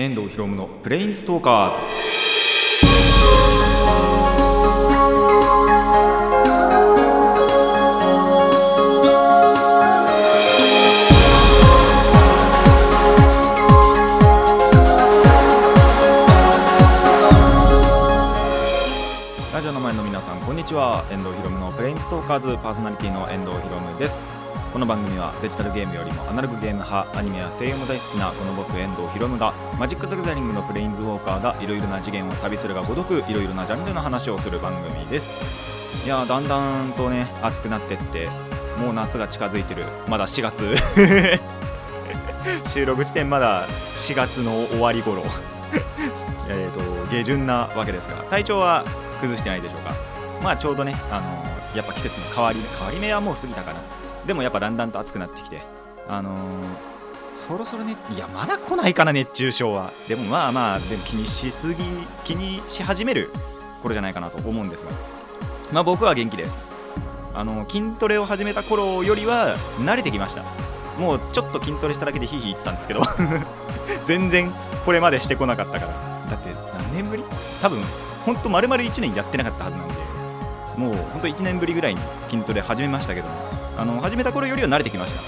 [0.00, 1.78] 遠藤博夢のプレインストーカーズ。
[19.52, 21.04] ラジオの前の皆さんこんにちは。
[21.10, 24.39] 遠藤博夢のプレインストーカーズパーソナリティの遠藤博夢です。
[24.72, 35.28] この番組はデジタルゲームよりもアナログゲーム派アニメや声優も大好きなこの僕遠藤博夢がマジック・ザ・ギャザリングのプレインズウォーカーがいろいろな次元を旅するがごとくいろいろなジャンルの話をする番組です。
[36.06, 38.28] いやだんだんとね暑くなってって
[38.78, 39.82] もう夏が近づいてる。
[40.08, 40.76] まだ4月。
[42.70, 43.66] 収録時点まだ
[43.96, 45.24] 4月の終わり頃。
[46.48, 48.84] えーと下旬なわけですが体調は
[49.20, 49.92] 崩してないでしょうか。
[50.44, 53.80] まあちょうどね、あのやっぱ季節の変わり変わり目はもう過ぎたかな。
[54.26, 55.62] でもやっぱだんだんと暑くなってきて
[56.08, 56.90] あのー
[57.34, 59.92] そろそろねいやまだ来ないかな熱中症は。
[60.08, 61.82] でもまあまあでも気にしすぎ
[62.24, 63.30] 気にし始める
[63.82, 64.90] 頃じゃないかなと思うんですが。
[65.72, 66.68] まあ僕は元気です。
[67.32, 70.42] あの筋トレを始めた頃よりは慣れてきました。
[70.98, 73.00] もうちょっと筋トレしただけでヒーヒー言ってたんですけど。
[74.04, 74.52] 全然
[74.84, 75.92] これまでしてこなかったから。
[76.30, 76.50] だって
[76.92, 77.24] 何年ぶり？
[77.62, 77.80] 多分
[78.26, 79.94] ほんと丸々1年やってなかったはずなんで。
[80.76, 83.28] もうほんと1年ぶりぐらいに筋トレ始めましたけど
[83.80, 85.22] あの始めた頃よりは慣れてきました。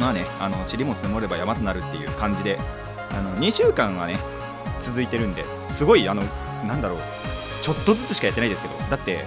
[0.00, 2.58] まあねあの塵も積もれば山となるっていう感じで
[3.12, 4.16] あの2週間はね
[4.80, 6.22] 続いてるんですごいあの
[6.66, 6.98] なんだろう
[7.62, 9.20] ちょっとずつしかやってないですけどだって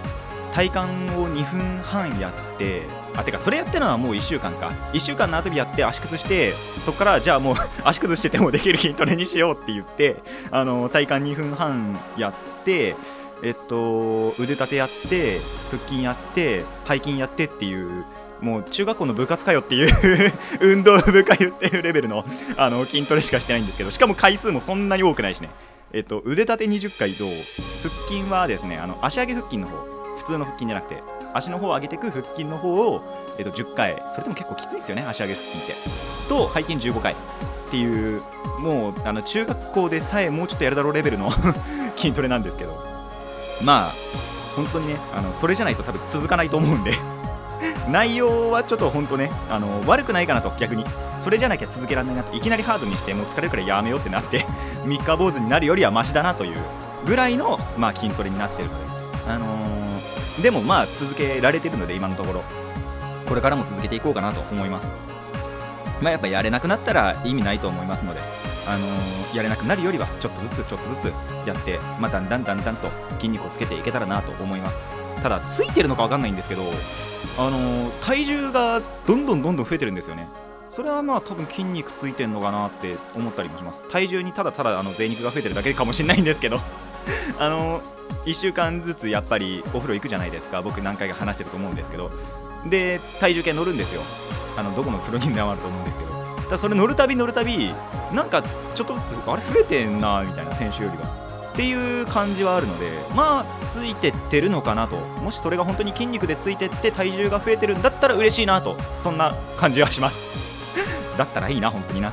[0.53, 0.80] 体幹
[1.16, 2.81] を2分半やって
[3.16, 4.69] あてかそれやってるのはもう1週間か。
[4.91, 6.52] 1週間の後にやって足崩して
[6.83, 7.55] そこからじゃあもう
[7.86, 10.17] 足崩しててもできる筋トレにしようって言って
[10.52, 12.95] あの体幹2分半やって
[13.41, 15.39] えっと腕立てやって
[15.71, 18.05] 腹筋やって背筋やってっていう
[18.44, 19.89] もう中学校の部活かよっていう
[20.59, 22.25] 運動部かよっていうレベルの
[22.58, 25.49] あの筋トレしかしてないんですけどしかも回数もそんなに多くないしね。
[25.94, 27.25] えっと腕立て20回と
[27.83, 29.77] 腹筋はですねあの足上げ腹筋の方
[30.17, 33.02] 普通の腹筋じゃなくて足の方を上げていく腹筋の方を、
[33.39, 34.04] えっと、10回。
[34.11, 35.75] それでも結構きついですよね足上げ腹筋って。
[36.27, 37.14] と背筋15回。
[37.14, 37.15] っ
[37.71, 38.21] ていう
[38.60, 41.31] もうあの中学校でさえもうちょっとやるだろうレベルの
[41.95, 42.83] 筋トレなんですけど。
[43.61, 43.93] まあ
[44.55, 46.93] 本当にねあのそれじゃないと多分続かないと思うんで。
[47.89, 50.85] 内容はちょっと本当ねあの悪くないかなと逆に。
[51.19, 52.35] それじゃなきゃ続けられないなと。
[52.35, 54.45] いきなりハードにしてもう疲れるからやめようってなって
[54.85, 56.57] 三日坊主になるよりはマシだなという
[57.05, 58.85] ぐらいの、まあ、筋トレになってるので、
[59.29, 62.43] あのーでもまあ続けられてるので今のところ。
[63.27, 64.91] これからも続けていこうかなと思います。
[66.01, 68.19] まあやっぱやれなくなったら意味ないと思いますので。
[68.65, 75.02] あのーやれなくなるよりはちょっとずつちょっとずつやってまあだんだんだんだんと筋肉をつけていけたらなと思います。
[75.23, 76.64] ただついてるのか分かんないんですけど
[77.39, 80.28] あの体重がどんどんどんどん増えてるんですよね。
[80.70, 83.84] それはまあ多分筋肉ついてんのかなって思ったりもします。
[83.89, 86.60] 体重にただただあの贅肉が増えてるだけかもしれないんですけど。
[87.39, 87.82] あの
[88.26, 90.61] 1週間ずつやっぱりお風呂行くじゃないですか。
[90.61, 92.11] 僕何回か話してると思うんですけど。
[92.66, 94.02] で体重計乗るんですよ。
[94.58, 96.11] あのどこの風呂にでもあると思うんですけど。
[96.52, 97.73] だそれ乗るたび乗るたび
[98.11, 98.44] なんか
[98.76, 101.23] ちょっとずつあれ増えてんなみたいな選手よりは。
[101.53, 104.97] っていう感じはあるのでまあついてってるのかなと。
[105.21, 108.75] もしそれが本当に筋肉でついてって体重が増えてるんだったら嬉しいなと。
[108.99, 110.17] そんな感じはします。
[111.15, 112.11] だったらいいな本当にな。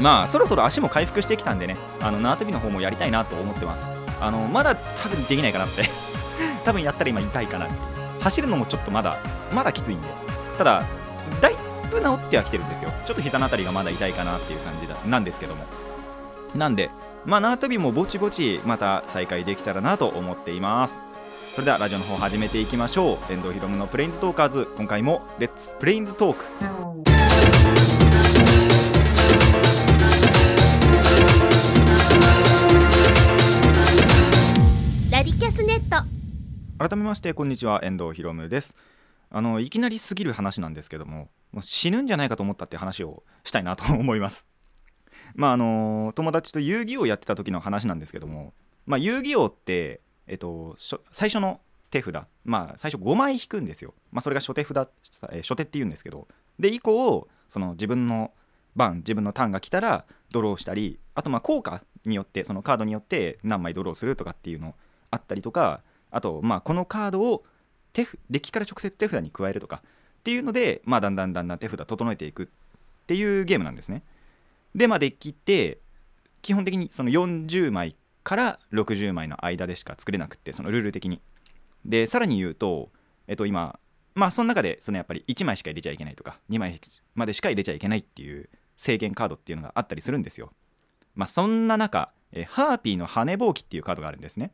[0.00, 1.76] まあそろそろ足も回復してきたんでね。
[2.00, 3.88] あの縄跳びの方もやりたいなと思ってます。
[4.20, 5.90] あのまだ多分できないかなって。
[6.64, 7.66] 多分やったら今痛いかな
[8.20, 9.16] 走るのもちょっとまだ
[9.52, 10.08] まだきついんで。
[10.56, 10.84] ただ
[11.40, 11.56] だい
[11.90, 12.92] ぶ治ってはきてるんですよ。
[13.04, 15.64] ちょっと膝のあたりがまだ痛いかなっていう感じなんですけども。
[16.54, 16.92] なんで
[17.26, 21.00] まあ縄跳びもぼちぼちまた再開できたらなと思っています。
[21.54, 23.32] それではラジオの方始めていきましょう。
[23.32, 26.44] 遠藤ひろむのプレインズトーカーズ今回もレッツプレインズトーク
[35.10, 36.04] ラディキャスネット。
[36.76, 37.80] 改めましてこんにちは。
[37.82, 38.74] 遠藤ひろむです。
[39.30, 44.46] あのいきなりすぎる話なんですけどももう死ぬんじゃないかと思ったって話をしたいなと思います
[45.34, 48.52] まああの友達と遊戯王やってた時の話なんですけども
[48.86, 50.76] まあ遊戯王ってえっと
[51.12, 51.60] 最初の
[51.90, 54.88] 手札まあ最初5枚引くんですよまあそれが初手札、
[55.32, 56.26] え初手って言うんですけど
[56.58, 58.32] で以降その自分の
[58.76, 64.74] 番自分のターンが来たらドローしたりあとまあ効果によってそのカードによって何枚ドローするとかっていうの
[65.10, 67.44] あったりとかあとまあこのカードを
[67.92, 69.82] 手デッキから直接手札に加えるとか
[70.18, 72.46] っていうので、まあ、だんだんだんだん手札整えていくっ
[73.06, 74.02] ていうゲームなんですね。
[74.74, 75.80] でまあデッキって
[76.42, 81.20] 基本的にその40枚から60枚の間でしか作れなくてそのルール的に。
[81.84, 82.90] でさらに言うと、
[83.26, 83.78] えっと、今
[84.14, 86.80] まあその中でそのやっぱり1枚しか入れちゃいけないとか2枚
[87.14, 90.52] までしか入れちゃいけないっていう制限カードっていうのがあったりするんですよ。
[91.14, 94.52] まあそんな中、えハーピーの羽ぼうきっていうカードがあるんですね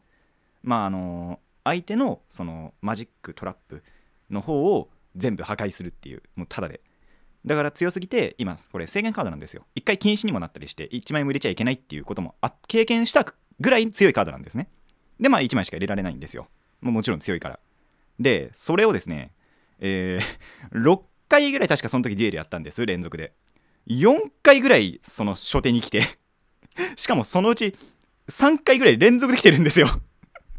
[0.63, 3.83] まああの相手のそのマジックトラップ
[4.29, 6.81] の方を全部破壊するっていうもうただで
[7.47, 9.67] だから強すぎて今これ制限カードなんですよ。
[9.75, 13.25] 一回禁止にもなったりして1枚も入れちゃいけないっていうこともあ経験した
[13.61, 14.69] ぐらい強いカードなんですね。
[15.19, 16.49] でまあ1枚しか入れられないんですよ。
[16.81, 17.59] ももちろん強いから。
[18.19, 19.33] でそれをですね
[19.79, 23.33] えー 6回ぐらい確かその時デュエルやったんです連続で。
[23.87, 26.03] 4回ぐらいその初手に来て。
[26.97, 27.75] しかもそのうち
[28.29, 29.89] 3回ぐらい連続で来てるんですよ。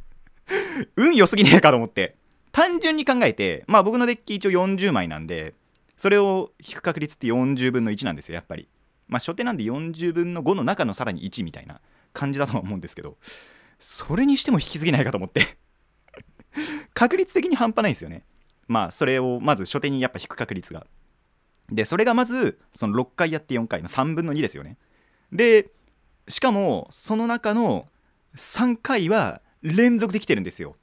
[0.97, 2.15] 運良すぎねえかと思って。
[2.51, 5.53] 単純に考えてまあ僕のデッキ一応40枚なんで
[6.01, 8.67] それを引く確率って40分の1なんですよやっぱり。
[9.07, 11.79] まあ初手なんで40分の5の中のさらに1みたいな
[12.11, 13.17] 感じだとは思うんですけど
[13.77, 15.59] それにしても引きすぎないかと思って。
[16.95, 18.23] 確率的に半端ないですよね。
[18.67, 20.87] まあそれをまず初手にやっぱ引く確率が。
[21.71, 24.79] でそれがまずその6回やって4回の3分の2ですよね。
[25.31, 25.69] で
[26.27, 27.87] しかもその中の
[28.35, 30.77] 3回は連続できてるんですよ。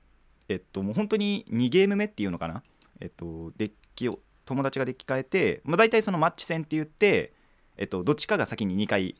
[0.48, 2.62] えっともう本当に2ゲーム目っていうのかな。
[3.00, 7.32] えっとデッキを友達がデッキ変えて、まあ、大体そのマッチ戦って言って
[7.76, 9.14] えっとどっちかが先に2回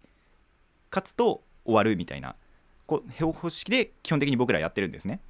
[0.91, 2.35] 勝つと終わるみたいな
[2.87, 5.21] こ方式で基本的に僕らやってるんですね。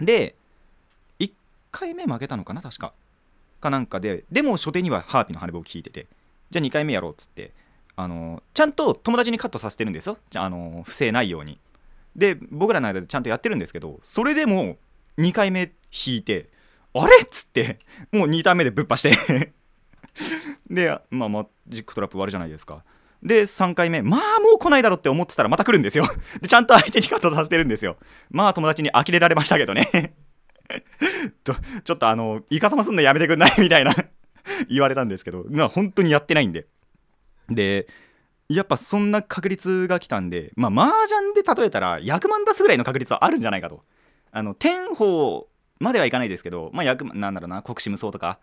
[0.00, 0.36] で
[1.18, 1.32] 1
[1.72, 2.92] 回目負けたのかな確か。
[3.60, 6.06] かなんかででも初手にはハーピーの羽根棒引いてて
[6.50, 7.52] じゃあ2回目やろうっつって
[7.96, 10.16] あのちゃんと友達にカットさせてるんですよ。
[10.30, 11.58] じゃあの不正ないように。
[12.14, 14.76] で僕らの間でちゃんとやってるんですけどそれでも
[15.18, 16.48] 2回目引いて
[16.94, 17.16] あれ？
[17.22, 17.78] っ つって
[18.12, 19.52] もう2ターン目でぶっ破して。
[20.68, 22.84] でまあマジックトラップ終わるじゃないですか。
[23.22, 26.04] で3回目まあもう来ないだろって思ってたらまた来るんですよ。
[26.40, 27.96] でちゃんと相手にカットさせてるんですよ。
[28.30, 30.14] まあ友達に呆れられましたけどね。
[31.44, 31.54] と
[31.84, 33.52] ちょっとあのイカサマすんのやめてくんない？
[33.58, 33.94] みたいな。
[34.68, 35.44] 言われたんですけど。
[35.50, 36.66] まあ本当にやってないんで。
[37.48, 37.86] で
[38.48, 43.84] やっぱそんな確率が来たんでまあ麻雀で例えたら100万出すぐらいの確率はあるんじゃないかと。
[44.30, 45.44] あの天宝
[45.80, 48.38] まではいかないですけどまあなんだろうな国士無双とか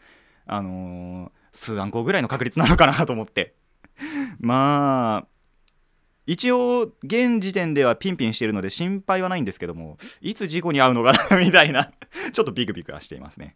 [0.46, 3.56] あのー、数暗号ぐらいの確率なのかなと思って。
[4.40, 5.28] まあ
[6.28, 11.92] 一応現時点ではピンピンしてるので心配はないんですけどもいつ事故に遭うのかなみたいな
[12.34, 13.56] ちょっとビクビクはしていますね。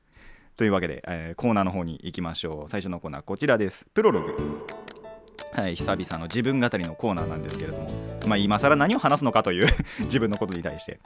[0.56, 2.70] というわけで、えーコーナーの方に行きましょう。
[2.70, 3.88] 最初のコーナーこちらです。
[3.94, 4.68] プロログ。
[5.54, 8.09] はい久々の自分語りのコーナーなんですけれども。
[8.30, 9.68] まあ今更何を話すのかという
[10.06, 11.00] 自分のことに対して。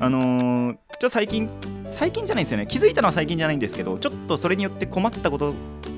[0.00, 1.48] あのー、ちょ最近
[1.90, 2.66] 最近じゃないんですよね。
[2.66, 5.54] 気づいたのは最近じゃないんですけどちょっとそれによって困ったこと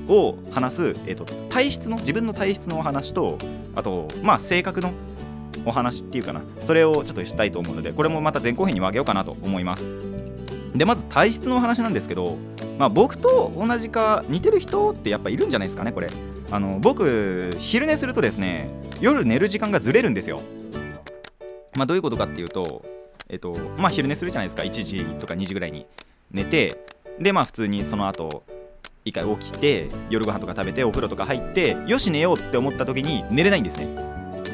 [0.07, 3.37] を話す、えー、と体質の自分の体質のお話と
[3.75, 4.91] あとまあ性格の
[5.65, 6.41] お話っていうかな。
[6.59, 9.85] それをちょっとしたいと思うのでこれもまた前後編に分けようかなと思います。
[10.75, 12.37] でまず体質のお話なんですけど、
[12.77, 16.07] まあ、僕と同じか似てる人ってやっぱいるんじゃないですかねこれ。
[16.49, 18.69] あの僕昼寝するとですね
[19.01, 20.41] 夜寝る時間がずれるんですよ。
[21.75, 22.85] まあどういうことかっていうと
[23.29, 24.63] えっとまあ昼寝するじゃないですか。
[24.63, 25.85] 1時とか2時ぐらいに
[26.31, 26.77] 寝て
[27.19, 28.43] でまあ普通にその後
[29.03, 33.87] 一回起きて夜ご飯とか食べてお風呂とか入ってよし寝ようって思った時に寝れないんですね。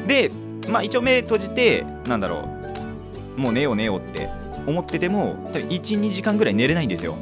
[0.06, 0.30] で
[0.68, 2.48] まあ一応目閉じてなんだろ
[3.36, 4.28] うもう寝よう寝ようって
[4.66, 7.16] 思ってても多分12時間ぐらい寝れないんですよ。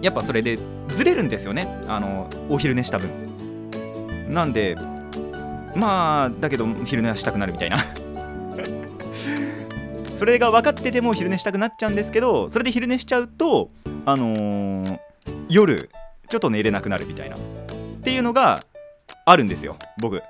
[0.00, 0.58] やっぱそれで
[0.88, 1.66] ずれるんですよね。
[1.86, 3.21] あのお昼寝した分。
[4.32, 4.76] なんで
[5.74, 7.76] まあだけど昼寝はしたくなるみたいな。
[10.16, 13.70] それが分かってても昼寝したくなっちゃうんですけどそれで昼寝しちゃうと
[14.04, 14.98] あのー
[15.48, 15.90] 夜
[16.28, 17.36] ちょっと寝れなくなるみたいな。
[17.36, 17.38] っ
[18.02, 18.60] ていうのが
[19.24, 20.22] あるんですよ僕。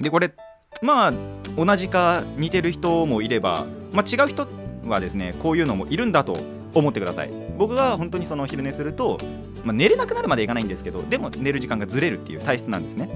[0.00, 0.32] でこれ
[0.80, 1.12] まあ
[1.56, 4.48] 同じか似てる人もいれば、まあ、違う人
[4.86, 6.36] はですねこういうのもいるんだと
[6.74, 7.30] 思ってください。
[7.58, 9.18] 僕が本当にその昼寝すると、
[9.64, 13.08] まあ、寝れなくなるまでいかないんですけどでも寝る時間がずれるっていう体質なんですね。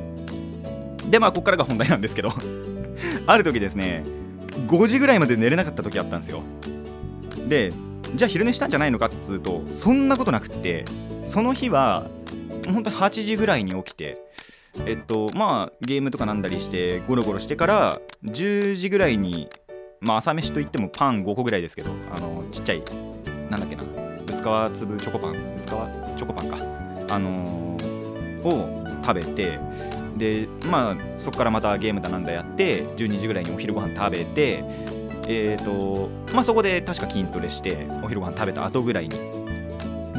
[1.11, 2.33] でまあここからが本題なんですけど
[3.27, 4.05] ある時ですね
[4.67, 6.43] 5時ぐらいまで寝れなかった時あったんですよ。
[7.49, 7.73] で
[8.15, 10.85] じゃあ昼寝したんじゃないのかっつうとそんなことなくって
[11.27, 12.07] その日は
[12.73, 14.19] 本当に8時ぐらいに起きて
[14.87, 19.49] えっとまあゲームとかなんだりしてゴロゴロしてから10時ぐらいに
[20.01, 22.83] まあ朝飯といってもパン5個ぐらいですけどあのちっちゃい
[23.51, 23.85] なんだっけな
[24.29, 26.59] 薄皮粒チョコパン薄皮チョコパンか。
[27.09, 27.67] あのー
[28.47, 29.59] を食べて
[30.17, 34.65] でまあそこからまたゲームだなんだやって12時ぐらいにお昼ご飯食べて
[35.29, 39.19] えっ、とまあそこで確か筋トレしてお昼ご飯食べた後ぐらいに。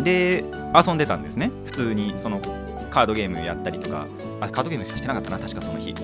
[0.04, 0.44] で
[0.76, 1.50] 遊んでたんですね。
[1.66, 2.40] 普通にその
[2.92, 4.06] カードゲームやったりとか
[4.42, 5.96] あカードゲームしかしてなかったな確かその日。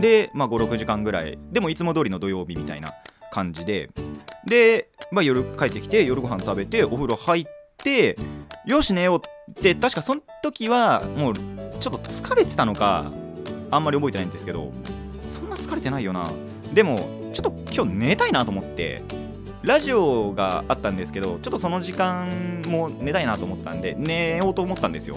[0.00, 1.38] でまあ56時間ぐらい。
[1.52, 2.92] でもいつも通りの土曜日みたいな
[3.32, 3.90] 感じで。
[4.46, 7.44] で、まあ、夜帰ってきて夜ご飯食べてお風呂入っ
[7.76, 8.16] て
[8.66, 13.10] よし寝ようって確かその時はもうちょっと疲れてたのか
[13.70, 14.72] あんまり覚えてないんですけど
[15.28, 16.30] そんな疲れてないよな。
[16.72, 16.96] でも
[17.32, 19.02] ちょっと今日寝たいなと思って
[19.62, 25.16] ラジオがあったんですけどちょっとその時間も寝たいなと思ったんで寝ようと思ったんですよ。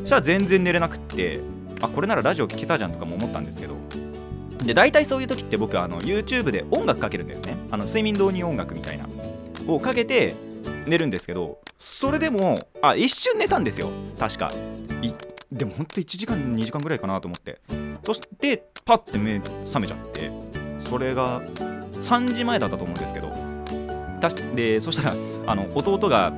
[0.00, 1.40] そしたら全然寝れなくって
[1.80, 3.74] あこれならラジオ聴けたじゃんとかも思ったんですけど
[4.64, 7.56] で大体そういう時って僕あの YouTube で音楽かけるんですね。
[7.70, 9.08] あの睡眠導入音楽みたいな。
[9.68, 10.34] をかけて
[10.86, 13.88] 寝るんですけどそれでもあ一瞬寝たんですよ。
[14.18, 14.52] 確か。
[15.52, 17.60] でもほんと1時間2時間ぐらいかなと思って。
[18.04, 20.30] そしてパッて目覚めちゃって
[20.78, 23.32] それが3時前だったと思うんですけど。
[24.20, 25.14] たしでそしたら
[25.46, 26.32] あの弟が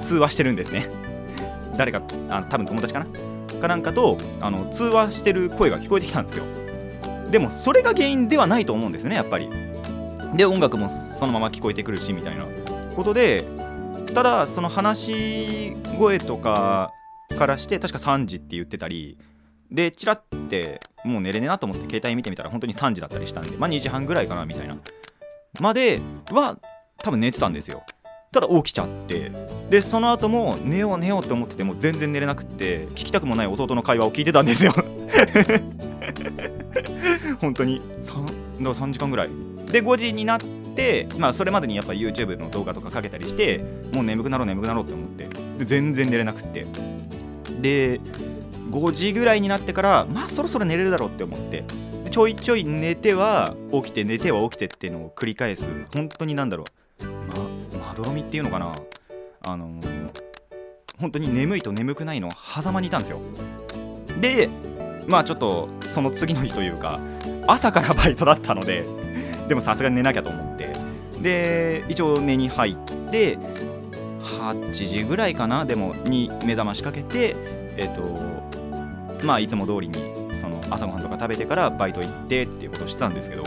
[0.00, 0.88] 通話してるんですね。
[1.76, 3.06] 誰かあ多分友達かな？
[3.60, 6.44] かなんかとあの通話してる声が聞こえてきたんですよ。
[7.30, 9.48] でもそれが原因ではないと思うんですねやっぱり。
[10.34, 12.44] で音楽もそのまま聞こえてくるしみたいな
[12.94, 13.44] ことで
[14.12, 16.92] ただその話し声とか
[17.38, 19.18] からして確か3時って言ってたり
[19.70, 24.76] でチラってもう寝れねえなと思って携帯見てみたら本当に3時だったりしたんでまあ2時半ぐらいかなみたいな。
[25.60, 26.00] まで
[26.32, 26.58] は
[26.98, 27.82] 多分寝てたんですよ。
[28.32, 29.32] ただ起きちゃって
[29.70, 34.74] でその後も寝よう寝ようって思ってても全然寝れなくって聞きたくもない弟の会話を聞いてたんですよ。
[37.40, 39.30] 本当に 3, だ3時間ぐらい。
[39.70, 40.38] で5時になっ
[40.76, 45.28] てまあそれまでにやっぱ YouTube の動画とかかけたりしてもう眠くなろう眠くなろうって思って
[45.58, 46.66] で全然寝れなくって。
[47.60, 48.00] で
[48.70, 51.64] 5時ぐらいになってからまあそろそろ寝れるだろうって思って。
[52.10, 56.64] ちょいちょい寝ては起きて寝ては起きてっていうのを繰り返す本当になんだろ
[57.00, 57.04] う。
[57.04, 58.72] ままどろみっていうのかな。
[59.46, 60.06] あのー
[60.98, 63.20] 本当に眠いと眠くないの狭間にいたんですよ。
[64.20, 64.48] で
[65.06, 67.00] まあちょっとその次の日というか
[67.46, 68.84] 朝からバイトだったので
[69.48, 70.74] でもさすがに寝なきゃと思って。
[71.20, 73.38] で一応寝に入って
[74.20, 75.64] 8時ぐらいかな？
[75.64, 77.34] でもに目覚ましかけて
[77.76, 79.94] えっ、とまあいつも通りに
[80.40, 83.44] その朝ごはんとか食べてからバイト行ってっていうことをしてたんですけど。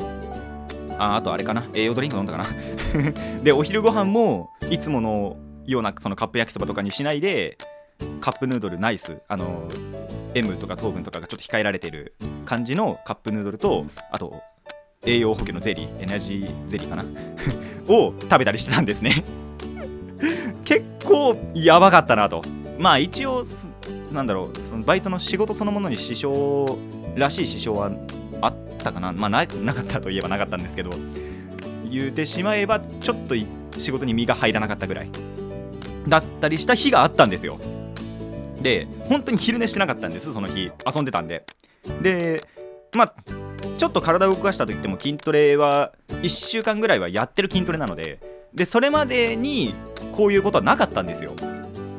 [0.98, 1.64] ああとあれかな？
[1.74, 2.48] 栄養ドリンク飲んだかな？
[3.42, 7.58] でお昼ご飯もいつものようなそのカップ焼きそばとかにしないで
[8.20, 9.66] カップヌードルナイスあの
[10.36, 12.14] M とか糖分とかがちょっと控えられてる
[12.46, 14.42] 感じのカップヌードルとあと
[15.06, 17.06] 栄養補給のゼリーエナジーゼリーかな？
[17.88, 19.24] を食べたりしてたんですね。
[20.64, 22.42] 結構やばかったなと。
[22.78, 23.44] まあ一応
[24.12, 26.72] なんだろうそのバイトの仕事そのものに支障
[27.16, 27.92] らしい支障は
[28.42, 29.12] あったかな。
[29.12, 30.92] まあななかったといえばなかったんですけど
[31.90, 33.36] 言うてしまえばちょっと
[33.78, 35.10] 仕事に身が入らなかったぐらい
[36.08, 37.58] だったりした日があったんですよ。
[38.62, 40.72] で本当に昼寝してなかったんですその日。
[40.86, 41.46] 遊んでたんで。
[42.02, 42.44] で
[42.96, 43.14] まあ
[43.78, 48.20] ちょっと体を動かしたといっても筋トレは1週間ぐらいはやってる筋トレなので
[48.54, 49.74] でそれまでに
[50.16, 51.32] こういうことはなかったんですよ、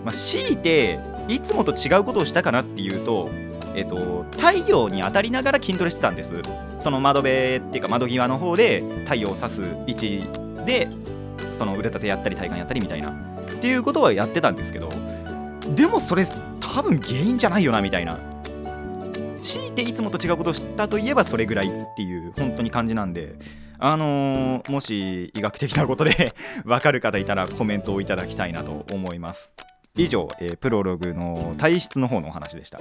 [0.05, 0.99] まあ、強いて
[1.29, 3.31] いつもと違うことをしたかなっていうと
[3.75, 6.35] えっと、太陽に当たりながら筋トレしてたんです。
[6.81, 10.25] その窓辺っていうか窓際の方で太陽を差す位置
[10.67, 10.89] で
[11.53, 14.89] その腕立てやったり体幹やったりみたいなっていうことはやってたんですけど
[15.75, 16.25] でもそれ
[16.61, 18.19] 多分原因じゃないよなみたいな。
[19.43, 23.35] 強いていつもと違うことをしたといえばそれぐらいっていう本当に感じなんで。
[23.83, 26.35] あのーもし医学的なことで
[26.67, 29.51] 分かる方いたらコメントをいただきたいなと思います。
[29.97, 32.79] 以上、えープロログの体質の方のお話でした。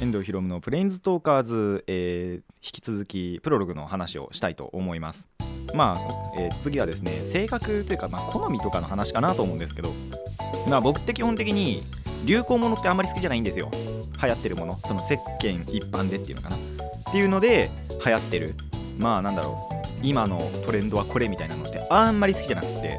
[0.00, 5.26] 遠藤ひろむのプレインズトーカーズ、えー引き続きプロログの話をしたいと思います。
[5.74, 5.98] まあ、
[6.38, 9.90] えー次はですね性格というか、まあ、好みとかの話かなと思うんですけど
[10.68, 11.82] まあ僕って基本的に
[12.24, 13.70] 流行ものってあんまり好きじゃないんですよ。
[14.22, 14.78] 流行ってるもの。
[14.84, 16.56] その世間一般でっていうのかな。
[16.56, 16.58] っ
[17.12, 17.70] ていうので
[18.04, 18.54] 流行ってる。
[18.98, 19.74] まあなんだろう。
[20.02, 22.98] 今のトレンドはこれみたいなのってあんまり好きじゃなくて。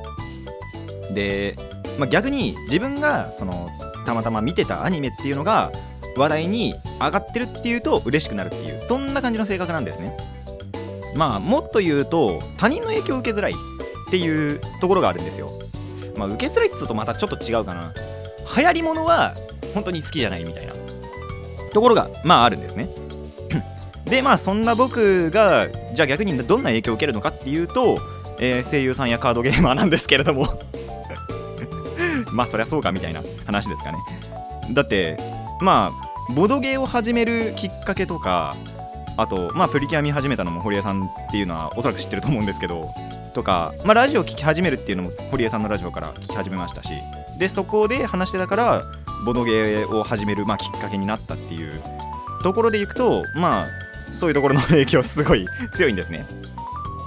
[1.13, 1.55] で、
[1.97, 3.69] まあ、逆に自分がその
[4.05, 5.71] たまたま見てたアニメっていうのが
[6.15, 10.15] 話題に上がってるっていうと嬉しくなるっていうそんな感じの性格なんですね。
[11.15, 13.55] まあもっと言うと他人の影響を受けづらいっ
[14.09, 15.51] ていうところがあるんですよ。
[16.15, 17.93] まあ受けづらいっつうとまたちょっと違うかな。
[18.57, 19.35] 流行りものは
[19.73, 20.73] 本当に好きじゃないみたいな。
[21.73, 22.89] ところがまああるんですね。
[24.05, 27.99] でまあそんな僕がじゃあ逆にどんな影響を受けるのかっていうと、
[28.39, 30.47] えー声優さんやカードゲーマーなんですけれども。
[32.33, 33.99] まあそりゃそうかみたいな話ですかね。
[34.71, 35.17] だって
[35.61, 38.55] まあボドゲーを始めるきっかけとか
[39.21, 42.89] あとまあプリキュア見始めたのも堀江さんっていうのはおそらく知ってると思うんですけど
[43.33, 46.89] とか、まあ、ラジオ聞き始めるっていうのも堀江さんのラジオから聞き始めましたし
[47.37, 48.85] でそこで話してたから
[49.25, 51.81] ボドゲーを始める、まあ、きっかけになったっていう
[52.43, 53.67] ところでいくとまあ
[54.13, 56.25] そういうところの影響すごい強いんですね。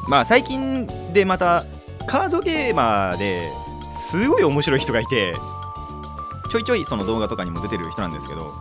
[0.09, 1.65] まあ最近でまた
[2.07, 3.51] カードゲーマーで
[3.93, 5.35] すごい面白い人がいて
[6.51, 8.53] ちょいちょいその動画とかにも出てる人なんですけど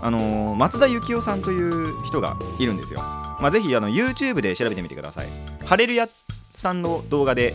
[0.00, 3.00] あの松田幸雄さんという人がいるんですよ。
[3.00, 5.28] まあ、ぜひあの YouTube で調べてみてください。
[5.64, 6.08] ハレルヤ
[6.54, 7.54] さんの動画で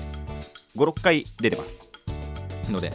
[0.78, 1.78] 5、6回出てます。
[2.72, 2.94] ので、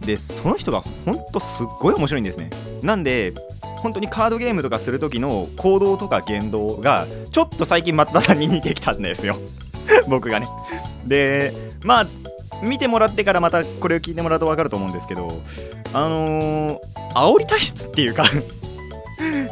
[0.00, 2.50] で、その人がほんとすっごい面白いんですね。
[2.82, 3.34] なんで、
[3.78, 9.38] 本当にカードゲームとかする時の行動とか言動がちょっと最近松田さんに似てきたんですよ
[10.08, 10.48] 僕がね
[11.06, 12.06] でまあ
[12.60, 15.30] 見てもらってからまたこれを聞いてもらうと分かると思うんですけど
[15.92, 16.80] あのー、
[17.14, 18.24] 煽り体質っていうか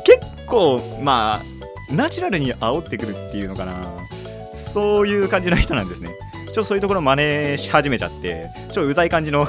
[0.05, 4.07] 結構まあナチュラルに煽ってくるっていうのかな。
[4.57, 6.11] そういう感じの人なんですね。
[6.47, 9.47] ちょっとそういうところ真似し始めちゃってちょっとうざい感じの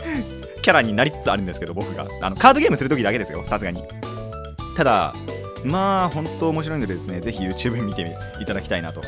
[0.62, 2.06] キャラになりつつあるんですけど僕が。
[2.20, 3.82] あのカードゲームする時だけですよさすがに。
[4.76, 5.14] ただ
[5.64, 9.02] まあ本当面白いのでですねぜひ YouTube 見ていただきたいなと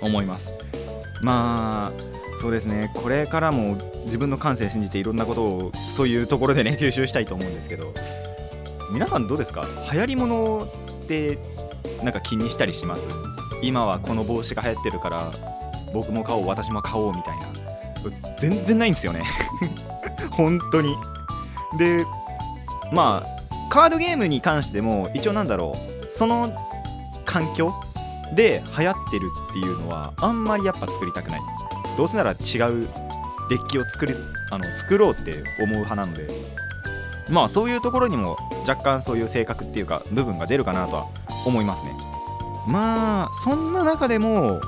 [0.00, 0.48] 思います。
[1.22, 2.90] まあそうですね。
[2.94, 7.92] これからも自分の感性信じていろんなことをそういうところでね吸収したいと思うんですけど。
[8.92, 9.64] 皆さんどうですか？
[9.92, 10.64] 流行り物
[11.02, 11.38] って
[12.02, 13.08] なんか気にしたりします？
[13.62, 15.32] 今はこの帽子が流行ってるから
[15.92, 17.46] 僕も買おう私も買おうみたいな。
[18.38, 19.24] 全然ないんですよね。
[20.32, 20.96] 本当に。
[21.78, 22.04] で
[22.92, 26.52] まあカードゲームに関しても一応なんだろうその
[27.24, 27.72] 環境
[28.34, 31.40] で流行ってるっていうのはあんまりやっぱ作りたくない。
[31.96, 32.36] どうせなら違う
[33.48, 34.14] デッキを作り
[34.50, 36.26] あの作ろうって思う派なので。
[37.32, 38.36] まあそういうところにも
[38.68, 41.06] 若干そういう性格っていうか部分が出るかなとは
[41.46, 41.90] 思いますね。
[42.68, 44.60] まあそんな中でも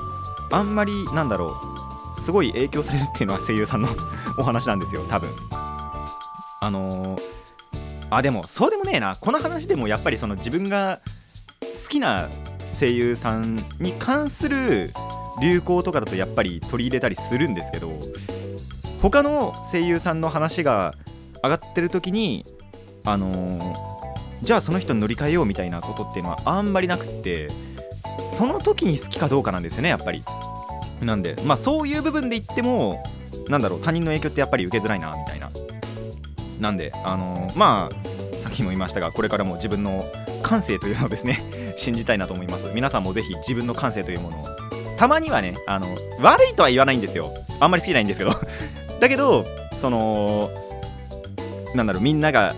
[0.51, 1.55] あんまりなんだろ
[2.17, 3.89] うすごい影響されるっていうのは声優さんの
[4.37, 5.29] お話なんですよ多分。
[6.61, 7.21] あのー、
[8.09, 9.15] あでもそうでもねえな。
[9.15, 10.99] この話でもやっぱりその自分が
[11.83, 12.27] 好きな
[12.79, 14.91] 声優さんに関する
[15.39, 17.91] 流行とかだとやっぱり取り入れたりするんですけど
[19.01, 20.95] 他の声優さんの話が
[21.43, 22.45] 上がってる時に
[23.05, 23.75] あのー
[24.43, 27.47] じゃあその人に乗り換えようみたいなことっていうのはあんまりなくって
[28.31, 30.23] その時に好きかどうかなんですよねやっぱり。
[31.01, 33.01] なんでまあそういう部分で言っても
[33.47, 35.49] なんだろう他人の影響ってやっぱり受けづらいなみたいな。
[36.59, 40.05] なんであのーまあさっきも言いましたがこれからも自分の
[40.43, 41.39] 感性というのをですね
[41.77, 42.67] 信じたいなと思います。
[42.73, 44.45] 皆さんもぜひ自分の感性というものを。
[44.97, 45.87] たまにはねあの
[46.21, 47.33] 悪いとは言わないんですよ。
[47.59, 48.31] あんまり好きじゃないんですけど。
[48.99, 49.45] だけど
[49.79, 50.49] その
[51.73, 52.53] なんだろうみんなが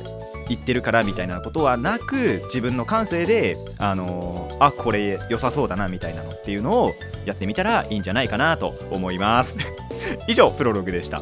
[0.49, 6.93] 言ってるからみたいなことはなく自分の感性であのあこれ良さそうだなみたいなのっていうのを
[7.25, 9.57] やってみたらいいんじゃないかなと思います。
[10.27, 11.21] 以上プロログでした。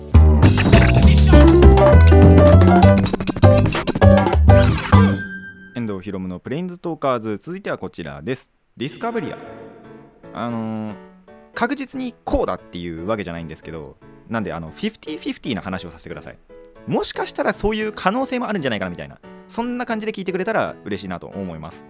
[5.75, 8.51] 遠藤ひろむのプレインズトーカーズ続いてはこちらです。
[8.77, 9.37] ディスカブリア。
[10.33, 11.15] あのー
[11.55, 13.95] 確実にこうだっていうわけじゃないんですけど
[14.27, 16.37] なんであの50-50な話をさせてください。
[16.87, 19.17] もしかしたらそういう可能性もあるんじゃないかなみたいな。
[19.47, 21.85] そんな感じで聞いてくれたら嬉しいなと思います。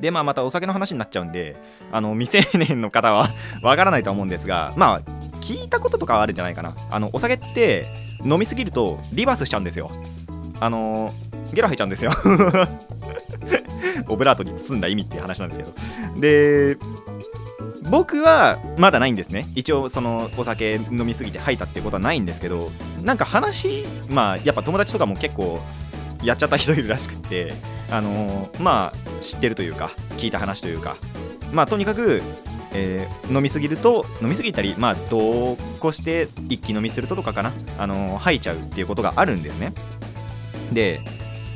[0.00, 1.56] でまあまたお酒の話になっちゃうんで
[1.92, 3.28] あの未成年の方は
[3.62, 5.00] わからないと思うんですがまあ
[5.40, 6.74] 聞いたこととかはあるんじゃないかな。
[6.90, 7.86] あのお酒って
[8.24, 9.90] 飲みすぎるとリバースしちゃうんですよ。
[10.60, 11.12] あの
[11.52, 12.10] ゲロ吐いちゃうんですよ。
[14.08, 15.72] オブラートに包んだ意味って話なんですけど。
[16.20, 16.76] で
[17.90, 19.46] 僕はまだないんですね。
[19.54, 22.70] 一応そのお酒飲みすぎて吐いたってことはないんですけど
[23.02, 25.60] なんか話まあやっぱ友達とかも結構
[26.22, 27.52] やっちゃった人いるらしくって
[27.90, 30.96] あのーまあ知ってるというか聞いた話というか
[31.52, 32.22] まあとにかく、
[32.72, 37.52] えー飲みすぎると飲みすぎたりまあ同行して一気飲みするととかかな。
[37.78, 39.72] あのー吐いちゃうっていうことがあるんですね。
[40.72, 41.00] で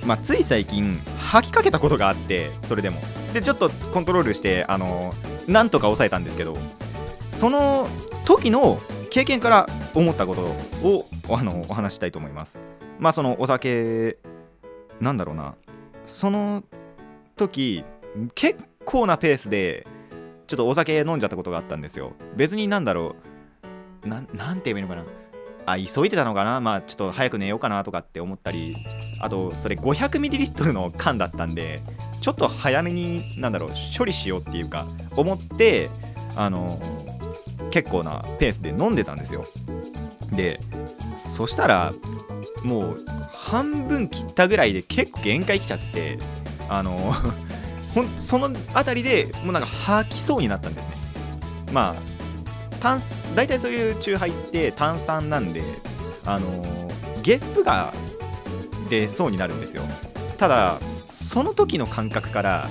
[0.05, 3.01] まあつい最近吐きかけたことがあってそれでも。
[3.33, 6.57] でちょっとコントロールしてあのーなんとか抑えたんですけど
[7.29, 7.89] その
[8.25, 8.79] 時の
[9.11, 10.43] 経験から思ったこと
[10.87, 12.59] をあのお話したいと思います。
[12.99, 14.19] まあそのお酒
[15.01, 15.55] なんだろうな。
[16.05, 16.63] その
[17.37, 17.85] 時
[18.35, 19.87] 結構なペースで
[20.47, 22.13] ちょっとお酒飲んじゃったことがあったんですよ。
[22.37, 23.17] 別になんだろ
[24.05, 24.09] う。
[24.09, 25.05] ななんて言えばいいのかな。
[25.67, 26.61] あ急いでたのかな。
[26.61, 28.77] まあちょっと早く寝ようかなとかって思ったり
[29.21, 31.83] あとそれ 500ml の缶だったんで
[32.21, 35.91] ちょっと早めになんだろう処理しようっていうか思って
[36.37, 36.81] あの
[37.71, 39.47] 結構なペースで飲んでたんですよ。
[40.33, 40.61] で
[41.17, 41.93] そしたら
[42.63, 46.19] もう半分切ったぐらいで結構限界来ちゃって
[46.69, 47.15] あの
[47.95, 50.95] ほんその辺りでもうなんか吐きそうになったんですね。
[51.73, 52.19] まあ
[52.81, 53.01] 炭
[53.35, 55.63] 大体そういうチューハイって炭酸なんで
[56.25, 56.91] あの
[57.23, 57.93] ゲップが
[58.89, 59.83] 出そうになるんですよ。
[60.37, 60.79] ただ
[61.11, 62.69] その時の感覚から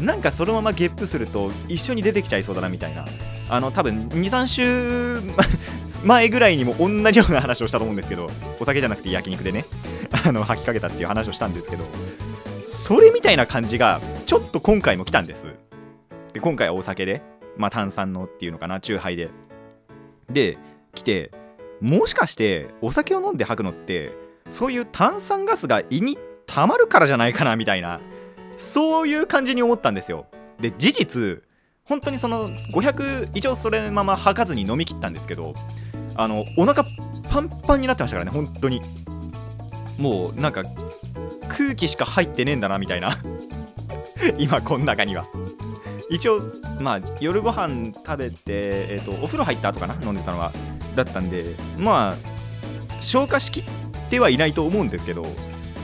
[0.00, 3.06] なんかそのままゲップすると一緒に出てきちゃいそうだなみたいな。
[3.48, 5.20] あの多分23週
[6.04, 8.28] 前ぐらいにも同じような話をしたと思うんですけど
[8.60, 9.64] お酒じゃなくて焼肉でね
[10.26, 11.84] あの吐きかけたっていう話をしたんですけど
[12.62, 15.44] それみたいな感じがちょっと今回も来たんです。
[16.32, 17.22] で今回はお酒で、
[17.56, 19.30] まあ、炭酸のっていうのかな酎ハイで。
[20.28, 20.58] で
[20.92, 21.30] 来て
[21.80, 24.12] もしかしてお酒を飲んで吐くのって
[24.50, 28.00] そういう炭酸ガスが胃に溜まるからじゃないかなみたいな。
[28.56, 30.26] そういう感じに思ったんですよ。
[30.60, 31.42] で事実
[31.84, 35.54] 本当にその500一応それまま吐かずに飲み切ったんですけど
[36.14, 36.84] あのお腹
[37.28, 38.80] パンパンになってましたからね本当に。
[39.98, 40.62] もうなんか
[41.48, 43.16] 空気しか入ってねえんだなみたいな。
[44.38, 45.26] 今この中には。
[46.08, 46.40] 一応
[46.80, 50.52] まあ夜ご飯食べて、えーと、お風呂入った後かな飲んでたのは
[50.94, 52.16] だったんでまあ
[53.00, 53.64] 消化しきっ
[54.08, 55.26] てはいないと思うんですけど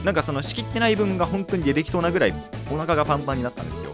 [0.04, 2.34] なんかその仕切ってない分が本当に出てきそうなぐらい
[2.70, 3.92] お腹がパンパンになったんですよ。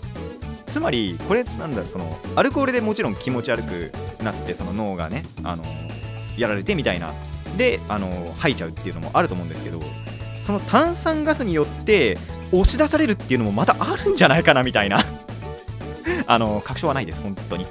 [0.67, 3.93] つまりこれなんだろうそのアルコールでもちろん気持ち悪く
[4.23, 5.65] なってその脳がねあの
[6.37, 7.13] やられてみたいな。
[7.57, 9.83] であの吐いちゃうっていうのもあると思うんですけど
[10.41, 12.17] その炭酸ガスによって
[12.53, 14.99] 押し出されるっていうのもまたあるんじゃないかなみたいな。
[16.27, 17.67] あの確証はないです本当に。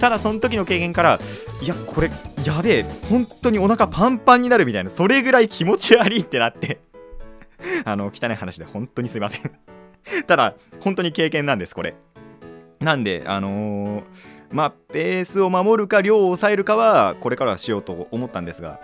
[0.00, 1.20] ただその時の経験から
[1.62, 2.10] いやこれ
[2.44, 6.80] やべえ本当にお腹パンパンになるみたいなそれぐらい気持ち悪いってなって。
[7.84, 9.52] あの汚い話で本当にすいません。
[10.26, 11.94] ただ本当に経験なんですこれ。
[12.80, 14.02] なんであのー、
[14.50, 18.80] まあペースを守るか量を抑えるかはこれからはしようと思ったんですが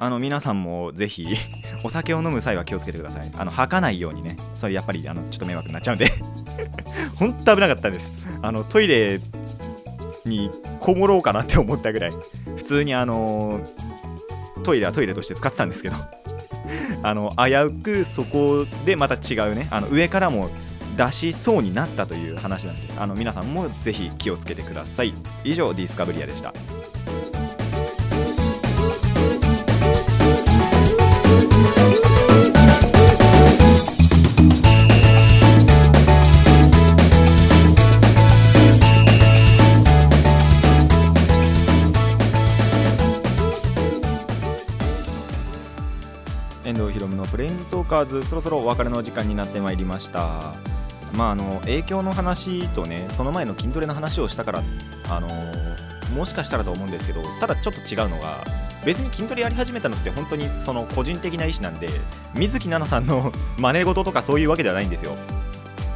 [0.00, 1.28] あの皆さんもぜひ
[1.84, 3.30] お酒を飲む際は気をつけてください。
[3.36, 4.36] あの吐かないようにね。
[4.54, 6.06] それやっぱりあのちょっと迷惑になっちゃうんで。
[7.16, 8.12] 本当危なかったです。
[8.42, 9.20] あのトイレ
[10.24, 12.12] にこもろうかなって思ったぐらい。
[12.56, 13.60] 普通にあの
[14.64, 15.96] トイレはトイレとして使ってたんですけど。
[17.02, 20.50] あの危うくそこでまた違うねあの上からも
[20.96, 25.14] 出しそうになったという話なんであの皆さんもぜひ気をつけてください。
[25.44, 26.52] 以上ディスカブリアでした。
[47.90, 50.54] カーズそろそろお別れの時間になってまいりました。
[51.16, 54.62] まああの影響の話とねその前の筋トレの話をしたから
[55.08, 55.26] あの
[56.14, 58.44] もしかしたらと思うんですけどただちょっと違うのが
[58.84, 61.88] 別に筋トレやり始めたのって本当にその個人的な意思なんで
[62.36, 65.16] 水木奈々さんの 真似事とかそういうわけではないんですよ。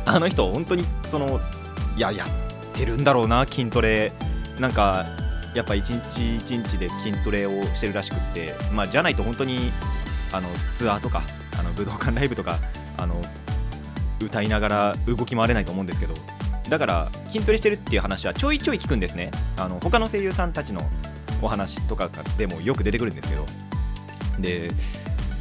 [0.05, 1.41] あの人本当にその
[1.97, 2.29] いややっ
[2.73, 4.13] てるんだろうな筋トレ。
[4.59, 5.05] なんか
[5.55, 9.73] やっぱ一日一日で筋トレをしてるらしくってまあじゃないと本当に
[10.33, 11.23] あのツアーとか
[11.59, 12.59] あの武道館ライブとか
[12.97, 13.21] あの
[14.23, 16.15] 歌いながら動き回れないと思うんですけど
[16.69, 19.31] だから筋トレしてるっていう話はちょいちょい聞くんですね。
[19.59, 20.81] あの他の声優さんたちの
[21.43, 23.45] お話とかでもよく出てくるんですけど。
[24.39, 24.69] で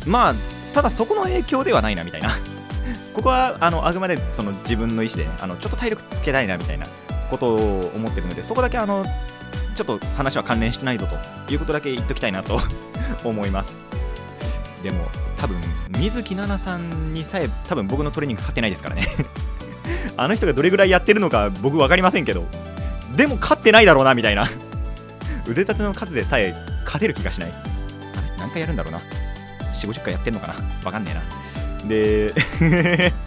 [0.05, 0.33] まあ
[0.73, 2.37] ただそこの影響ではないなみたいな。
[3.15, 6.85] ここはあのあくまでその自分の意思であのちょっと体力つけたいなみたいな
[7.29, 9.05] ことを思ってるのでそこだけあの
[9.75, 12.59] ちょっと話は関連してないぞということだけ言っときたいなと
[13.23, 13.92] 思います。
[14.83, 15.59] でも多分
[15.97, 19.07] 水木奈々さんにさえ多分僕のトレーニング勝ってないですからね。
[20.17, 22.45] あの人がどれぐらいやってるのか僕分かりませんけど
[23.15, 24.47] でも勝ってないだろうなみたいな。
[25.47, 26.53] 腕立ての数でさえ
[26.85, 27.51] 勝てる気がしない。
[27.51, 28.99] あれ何回やるんだろうな。
[29.73, 30.53] 4 5 0回やってんのかな。
[30.81, 31.87] 分かんねえな。
[31.87, 32.33] で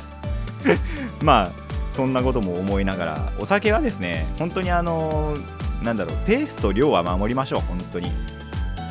[1.23, 1.49] まあ
[1.91, 5.35] そんなことも思いながらお酒はですね本当にあの
[5.83, 8.13] なんだろうペースと量は守りましょう本当に。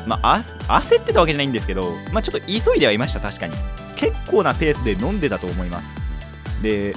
[0.06, 3.56] まあ、焦ってたわけじゃないんですけど、まあ、ちょっと急いではいました、確かに。
[3.96, 6.62] 結構なペースで飲んでたと思います。
[6.62, 6.94] で、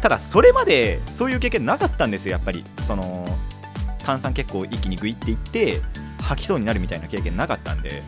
[0.00, 2.64] ただ、それまでそういう経験なかったんですよ、やっぱり。
[2.82, 3.26] その、
[3.98, 5.80] 炭酸結構一気にグイっていって、
[6.22, 8.02] 吐きそうになるみたいな経験なかったんで、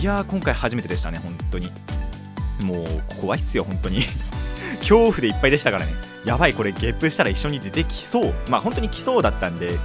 [0.00, 1.68] いやー、今回初めてでしたね、本当に。
[2.62, 4.02] もう、怖いっすよ、本当に。
[4.80, 5.92] 恐怖でいっぱいでしたからね。
[6.24, 8.34] やばい、これ、ゲップしたら一緒に出てきそう。
[8.48, 9.78] まあ、本当に来そうだったんで、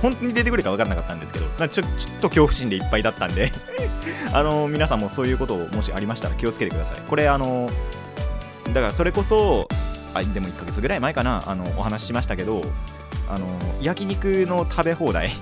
[0.00, 3.50] 本当に出てくるか分からなかったんですけど、ちょちょっと恐怖心でいっぱいだったんで
[4.32, 6.96] あの皆さんもそういうことをもしありましたら気をつけてください。
[7.06, 7.70] これ、あの
[8.66, 9.68] だからそれこそ、
[10.14, 12.62] あでも1ヶ月ぐらい前かな、あのお話ししましたけど、
[13.28, 13.46] あの
[13.80, 15.32] 焼肉の食べ放題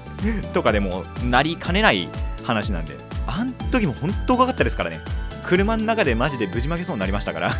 [0.52, 2.08] とかでもなりかねない
[2.44, 2.94] 話なんで、
[3.26, 5.00] あん時も本当怖かったですからね。
[5.44, 7.52] 車の中でマジでぶちまけそうになりましたから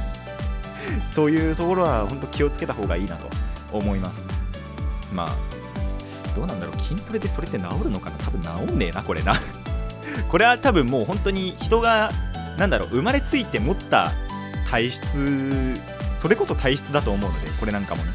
[1.10, 3.28] そういうところは本当気をつけた方がいいなと
[3.72, 4.22] 思います。
[5.12, 5.51] まあ
[6.34, 6.80] どうなんだろう。
[6.80, 8.16] 筋トレでそれって治るのかな？
[8.18, 9.34] 多分治んねえなこれな。
[10.28, 12.10] これは多分もう本当に人が
[12.58, 14.12] なんだろう生まれついて持った
[14.68, 15.74] 体質
[16.18, 18.10] それこそ体質だと思うのでこれなんかもね。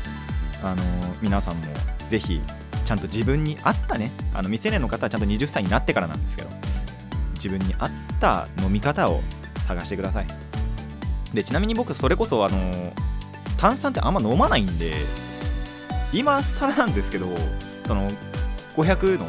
[0.63, 1.65] あのー、皆さんも
[2.09, 2.41] ぜひ
[2.85, 4.11] ちゃんと自分に合ったね。
[4.33, 6.49] あの未成年の方はちゃんと20歳になってからなんですけど
[7.35, 9.21] 自分に合った飲み方を
[9.67, 10.27] 探してください。
[11.33, 12.93] でちなみに僕それこそあのー、
[13.57, 14.93] 炭酸ってあんま飲まないんで
[16.13, 17.27] 今更なんですけど
[17.87, 18.07] その
[18.75, 19.27] 500の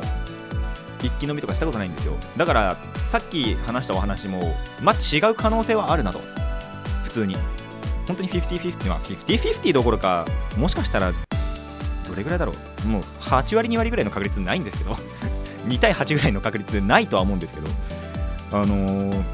[1.01, 2.15] 一気飲みとかしたことないんですよ。
[2.37, 2.75] だから
[3.07, 6.19] さっき話したお話もまあ違う可能性はあるなと。
[7.05, 7.37] 普通に。
[8.07, 10.25] 本当に50-50は50-50どころか
[10.57, 11.19] もしかしたらど
[12.17, 12.53] れぐらいだろ
[12.85, 12.89] う。
[12.89, 14.97] もう8割2割ぐらいの確率ないんですけど。
[15.69, 17.69] 2対8ぐらいの確率でないとは思うんですけど。
[18.53, 19.25] あのー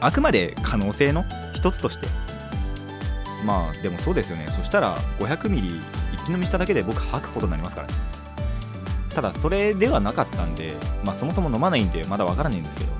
[0.00, 2.06] あくまで可能性の一つとして。
[3.44, 4.46] まあでもそうですよね。
[4.48, 5.80] そしたら500ミリ
[6.30, 7.94] 飲みしただけで僕吐くことになりますからね。
[9.14, 12.92] ただそれではなかったんでまあそもそも飲まないんでまだわからないんですけど。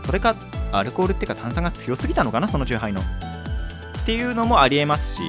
[0.00, 0.34] それか
[0.72, 3.00] アルコールっていうか炭酸が強すぎたのかなその酎ハイの。
[3.00, 3.04] っ
[4.06, 5.22] ていうのもありえますし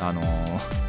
[0.00, 0.82] あのー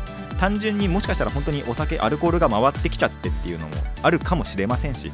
[0.43, 5.13] 単純にもしかしたら本当にお酒アルコールが回ってきちゃってっていうのもあるかもしれませんし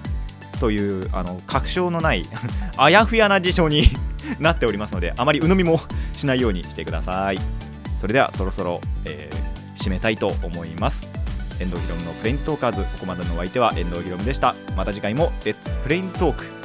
[0.59, 2.23] というあの確証のない
[2.77, 3.83] あやふやな事象に
[4.39, 5.81] なっておりますのであまり鵜呑みも
[6.13, 7.39] しないようにしてください。
[7.95, 9.38] それではそろそろ、えー
[9.89, 11.15] 締めたいと思います。
[11.59, 14.55] 遠藤ひろむのプレインズトーカーズここまでのお相手は遠藤ひろむでした。
[14.77, 16.58] また次回もレッツプレインズトーク